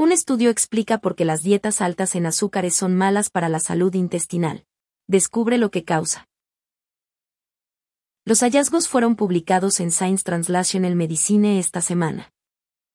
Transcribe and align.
Un 0.00 0.12
estudio 0.12 0.50
explica 0.50 0.98
por 0.98 1.16
qué 1.16 1.24
las 1.24 1.42
dietas 1.42 1.80
altas 1.80 2.14
en 2.14 2.24
azúcares 2.24 2.76
son 2.76 2.94
malas 2.94 3.30
para 3.30 3.48
la 3.48 3.58
salud 3.58 3.92
intestinal. 3.94 4.64
Descubre 5.08 5.58
lo 5.58 5.72
que 5.72 5.82
causa. 5.82 6.28
Los 8.24 8.44
hallazgos 8.44 8.86
fueron 8.86 9.16
publicados 9.16 9.80
en 9.80 9.90
Science 9.90 10.22
Translational 10.22 10.94
Medicine 10.94 11.58
esta 11.58 11.80
semana. 11.80 12.30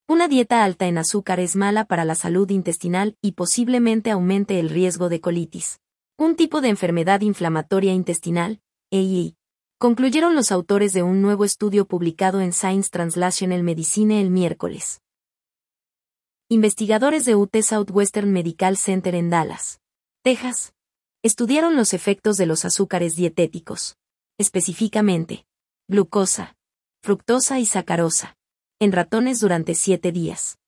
Una 0.08 0.30
dieta 0.30 0.64
alta 0.64 0.88
en 0.88 0.98
azúcar 0.98 1.42
es 1.42 1.58
mala 1.58 1.84
para 1.84 2.06
la 2.06 2.16
salud 2.16 2.50
intestinal 2.52 3.18
y 3.22 3.34
posiblemente 3.34 4.10
aumente 4.10 4.62
el 4.62 4.70
riesgo 4.70 5.10
de 5.10 5.20
colitis. 5.20 5.82
Un 6.18 6.38
tipo 6.38 6.62
de 6.62 6.70
enfermedad 6.70 7.20
inflamatoria 7.20 7.92
intestinal, 7.92 8.62
EI. 8.92 9.36
Concluyeron 9.78 10.36
los 10.36 10.54
autores 10.54 10.94
de 10.94 11.04
un 11.04 11.22
nuevo 11.22 11.44
estudio 11.44 11.86
publicado 11.86 12.40
en 12.40 12.54
Science 12.54 12.90
Translational 12.90 13.62
Medicine 13.62 14.22
el 14.22 14.30
miércoles. 14.30 15.02
Investigadores 16.56 17.26
de 17.26 17.34
UT 17.34 17.50
Southwestern 17.64 18.32
Medical 18.32 18.78
Center 18.78 19.16
en 19.16 19.32
Dallas, 19.32 19.82
Texas, 20.22 20.76
estudiaron 21.24 21.76
los 21.76 21.96
efectos 21.96 22.38
de 22.38 22.46
los 22.46 22.64
azúcares 22.64 23.16
dietéticos 23.16 23.98
específicamente, 24.38 25.48
glucosa, 25.88 26.56
fructosa 27.02 27.60
y 27.60 27.66
sacarosa, 27.66 28.38
en 28.80 28.92
ratones 28.92 29.40
durante 29.40 29.74
siete 29.74 30.12
días. 30.12 30.60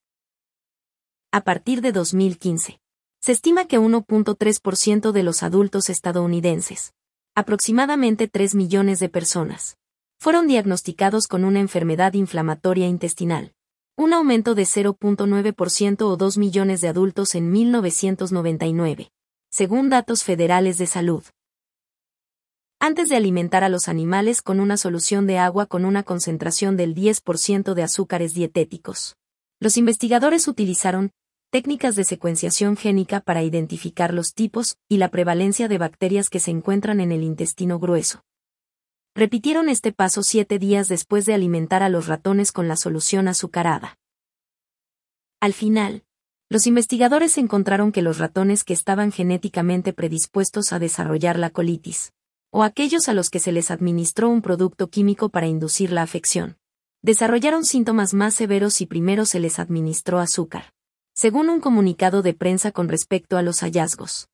A 1.31 1.41
partir 1.41 1.81
de 1.81 1.91
2015, 1.91 2.79
se 3.21 3.31
estima 3.31 3.65
que 3.65 3.79
1.3% 3.79 5.12
de 5.12 5.21
los 5.21 5.43
adultos 5.43 5.91
estadounidenses, 5.91 6.95
aproximadamente 7.35 8.27
3 8.27 8.55
millones 8.55 8.99
de 8.99 9.09
personas, 9.09 9.77
fueron 10.20 10.48
diagnosticados 10.48 11.27
con 11.27 11.45
una 11.45 11.59
enfermedad 11.59 12.13
inflamatoria 12.13 12.88
intestinal, 12.88 13.54
un 13.98 14.13
aumento 14.13 14.55
de 14.55 14.63
0.9% 14.63 16.02
o 16.02 16.17
2 16.17 16.38
millones 16.38 16.81
de 16.81 16.88
adultos 16.90 17.35
en 17.35 17.52
1999, 17.52 19.12
según 19.49 19.90
datos 19.90 20.23
federales 20.23 20.77
de 20.77 20.87
salud 20.87 21.24
antes 22.85 23.10
de 23.10 23.15
alimentar 23.15 23.63
a 23.63 23.70
los 23.70 23.87
animales 23.87 24.43
con 24.43 24.60
una 24.60 24.77
solución 24.77 25.26
de 25.26 25.40
agua 25.40 25.65
con 25.65 25.85
una 25.85 26.04
concentración 26.04 26.77
del 26.77 26.93
10% 26.93 27.74
de 27.74 27.82
azúcares 27.82 28.35
dietéticos. 28.35 29.15
Los 29.60 29.77
investigadores 29.77 30.48
utilizaron 30.48 31.12
técnicas 31.49 31.96
de 31.96 32.04
secuenciación 32.04 32.77
génica 32.77 33.21
para 33.21 33.41
identificar 33.41 34.13
los 34.13 34.35
tipos 34.35 34.77
y 34.87 34.98
la 34.98 35.09
prevalencia 35.09 35.68
de 35.68 35.77
bacterias 35.77 36.30
que 36.30 36.40
se 36.40 36.52
encuentran 36.52 36.99
en 36.99 37.12
el 37.12 37.24
intestino 37.24 37.80
grueso. 37.80 38.24
Repitieron 39.18 39.70
este 39.70 39.94
paso 39.94 40.24
siete 40.24 40.60
días 40.60 40.90
después 40.90 41.26
de 41.26 41.34
alimentar 41.34 41.84
a 41.84 41.88
los 41.88 42.08
ratones 42.08 42.52
con 42.52 42.68
la 42.68 42.76
solución 42.76 43.30
azucarada. 43.30 43.98
Al 45.40 45.54
final, 45.54 46.04
los 46.49 46.68
investigadores 46.68 47.38
encontraron 47.38 47.93
que 47.93 48.02
los 48.02 48.18
ratones 48.18 48.66
que 48.66 48.74
estaban 48.74 49.13
genéticamente 49.13 49.93
predispuestos 49.93 50.74
a 50.74 50.80
desarrollar 50.80 51.40
la 51.40 51.49
colitis, 51.49 52.12
o 52.52 52.63
aquellos 52.63 53.08
a 53.08 53.13
los 53.13 53.30
que 53.30 53.40
se 53.40 53.54
les 53.54 53.71
administró 53.71 54.27
un 54.27 54.41
producto 54.41 54.90
químico 54.90 55.30
para 55.30 55.48
inducir 55.48 55.93
la 55.93 56.02
afección. 56.02 56.58
Desarrollaron 57.02 57.63
síntomas 57.63 58.13
más 58.13 58.34
severos 58.34 58.82
y 58.82 58.86
primero 58.86 59.26
se 59.26 59.40
les 59.40 59.60
administró 59.60 60.20
azúcar. 60.20 60.74
Según 61.13 61.48
un 61.48 61.62
comunicado 61.62 62.21
de 62.21 62.34
prensa 62.34 62.74
con 62.74 62.90
respecto 62.90 63.38
a 63.38 63.41
los 63.43 63.62
hallazgos. 63.62 64.28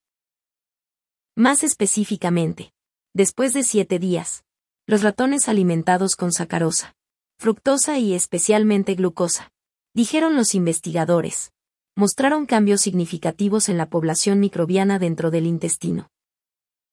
Más 1.36 1.64
específicamente, 1.64 2.74
después 3.14 3.54
de 3.54 3.62
siete 3.62 4.00
días, 4.00 4.44
los 4.92 5.04
ratones 5.04 5.48
alimentados 5.48 6.18
con 6.18 6.34
sacarosa, 6.34 6.98
fructosa 7.40 7.98
y 7.98 8.14
especialmente 8.14 8.94
glucosa, 8.96 9.50
dijeron 9.94 10.36
los 10.36 10.54
investigadores, 10.54 11.54
mostraron 11.96 12.46
cambios 12.46 12.82
significativos 12.82 13.70
en 13.70 13.78
la 13.78 13.88
población 13.88 14.42
microbiana 14.42 15.00
dentro 15.00 15.32
del 15.32 15.48
intestino. 15.48 16.10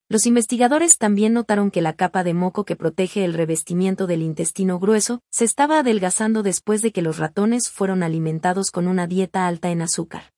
Los 0.08 0.26
investigadores 0.26 0.96
también 0.96 1.32
notaron 1.32 1.72
que 1.72 1.82
la 1.82 1.92
capa 1.92 2.22
de 2.22 2.34
moco 2.34 2.64
que 2.64 2.76
protege 2.76 3.24
el 3.24 3.34
revestimiento 3.34 4.06
del 4.06 4.22
intestino 4.22 4.78
grueso 4.78 5.20
se 5.32 5.44
estaba 5.44 5.80
adelgazando 5.80 6.44
después 6.44 6.82
de 6.82 6.92
que 6.92 7.02
los 7.02 7.18
ratones 7.18 7.68
fueron 7.68 8.04
alimentados 8.04 8.70
con 8.70 8.86
una 8.86 9.08
dieta 9.08 9.48
alta 9.48 9.70
en 9.70 9.82
azúcar. 9.82 10.32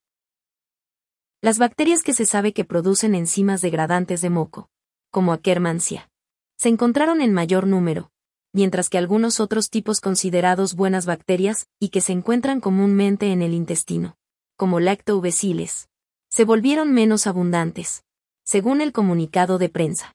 Las 1.43 1.59
bacterias 1.59 2.03
que 2.03 2.15
se 2.15 2.25
sabe 2.25 2.55
que 2.55 2.65
producen 2.65 3.15
enzimas 3.15 3.61
degradantes 3.61 4.23
de 4.23 4.31
moco, 4.31 4.71
como 5.11 5.35
Akkermansia, 5.35 6.10
se 6.61 6.69
encontraron 6.69 7.23
en 7.23 7.33
mayor 7.33 7.67
número, 7.67 8.11
mientras 8.53 8.91
que 8.91 8.99
algunos 8.99 9.41
otros 9.41 9.71
tipos 9.71 10.03
considerados 10.03 10.75
buenas 10.75 11.07
bacterias 11.07 11.67
y 11.79 11.89
que 11.89 12.03
se 12.03 12.13
encuentran 12.13 12.61
comúnmente 12.61 13.33
en 13.33 13.41
el 13.41 13.55
intestino, 13.55 14.19
como 14.59 14.79
Lactobacillus, 14.79 15.89
se 16.29 16.45
volvieron 16.45 16.93
menos 16.93 17.27
abundantes 17.27 18.05
según 18.45 18.83
el 18.83 18.93
comunicado 18.93 19.57
de 19.57 19.71
prensa. 19.71 20.15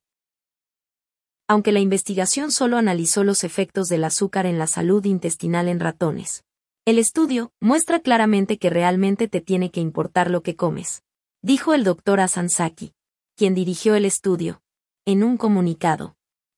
Aunque 1.47 1.71
la 1.71 1.79
investigación 1.79 2.51
solo 2.51 2.77
analizó 2.77 3.23
los 3.23 3.43
efectos 3.43 3.87
del 3.87 4.03
azúcar 4.03 4.45
en 4.45 4.59
la 4.59 4.67
salud 4.67 5.03
intestinal 5.05 5.67
en 5.67 5.79
ratones, 5.79 6.43
el 6.85 6.99
estudio 6.99 7.53
muestra 7.59 8.01
claramente 8.01 8.59
que 8.59 8.69
realmente 8.69 9.27
te 9.27 9.41
tiene 9.41 9.71
que 9.71 9.79
importar 9.79 10.29
lo 10.29 10.43
que 10.43 10.55
comes, 10.55 11.01
dijo 11.41 11.73
el 11.73 11.83
doctor 11.83 12.19
Asansaki, 12.19 12.93
quien 13.35 13.55
dirigió 13.55 13.95
el 13.95 14.05
estudio, 14.05 14.61
en 15.05 15.23
un 15.23 15.37
comunicado, 15.37 16.14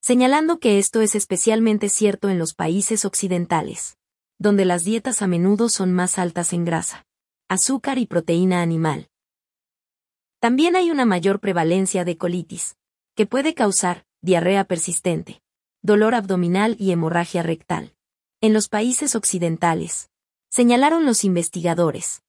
señalando 0.08 0.62
que 0.62 0.80
esto 0.80 1.02
es 1.02 1.16
especialmente 1.16 1.90
cierto 1.90 2.30
en 2.30 2.40
los 2.40 2.54
países 2.54 3.04
occidentales, 3.04 3.98
donde 4.40 4.64
las 4.64 4.86
dietas 4.86 5.22
a 5.22 5.28
menudo 5.28 5.68
son 5.68 5.92
más 5.92 6.18
altas 6.18 6.54
en 6.54 6.64
grasa, 6.64 7.06
azúcar 7.50 7.98
y 7.98 8.06
proteína 8.06 8.62
animal. 8.62 9.10
También 10.40 10.78
hay 10.78 10.92
una 10.92 11.04
mayor 11.04 11.42
prevalencia 11.42 12.06
de 12.06 12.18
colitis, 12.18 12.78
que 13.16 13.26
puede 13.26 13.54
causar 13.54 14.06
diarrea 14.22 14.64
persistente, 14.64 15.42
dolor 15.82 16.16
abdominal 16.16 16.78
y 16.80 16.94
hemorragia 16.94 17.44
rectal. 17.44 17.94
En 18.40 18.54
los 18.54 18.70
países 18.70 19.14
occidentales, 19.14 20.10
señalaron 20.50 21.06
los 21.06 21.26
investigadores. 21.26 22.24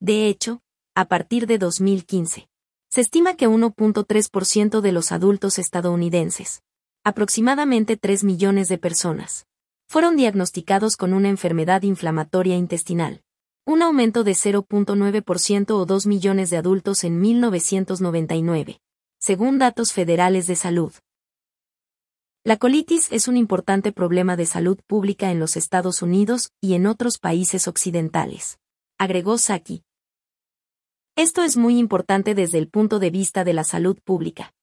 De 0.00 0.26
hecho, 0.26 0.60
a 0.96 1.04
partir 1.04 1.46
de 1.46 1.58
2015, 1.58 2.48
se 2.92 3.00
estima 3.00 3.36
que 3.36 3.48
1.3% 3.48 4.82
de 4.82 4.92
los 4.92 5.12
adultos 5.12 5.58
estadounidenses, 5.58 6.62
aproximadamente 7.04 7.96
3 7.96 8.22
millones 8.22 8.68
de 8.68 8.76
personas, 8.76 9.46
fueron 9.88 10.14
diagnosticados 10.14 10.98
con 10.98 11.14
una 11.14 11.30
enfermedad 11.30 11.84
inflamatoria 11.84 12.54
intestinal, 12.54 13.22
un 13.64 13.80
aumento 13.80 14.24
de 14.24 14.32
0.9% 14.32 15.70
o 15.70 15.86
2 15.86 16.06
millones 16.06 16.50
de 16.50 16.58
adultos 16.58 17.04
en 17.04 17.18
1999, 17.18 18.78
según 19.18 19.58
datos 19.58 19.94
federales 19.94 20.46
de 20.46 20.56
salud. 20.56 20.92
La 22.44 22.58
colitis 22.58 23.10
es 23.10 23.26
un 23.26 23.38
importante 23.38 23.92
problema 23.92 24.36
de 24.36 24.44
salud 24.44 24.78
pública 24.86 25.30
en 25.30 25.38
los 25.38 25.56
Estados 25.56 26.02
Unidos 26.02 26.50
y 26.60 26.74
en 26.74 26.86
otros 26.86 27.16
países 27.16 27.68
occidentales, 27.68 28.58
agregó 28.98 29.38
Saki. 29.38 29.82
Esto 31.14 31.42
es 31.42 31.58
muy 31.58 31.76
importante 31.76 32.34
desde 32.34 32.56
el 32.56 32.68
punto 32.68 32.98
de 32.98 33.10
vista 33.10 33.44
de 33.44 33.52
la 33.52 33.64
salud 33.64 33.98
pública, 34.02 34.54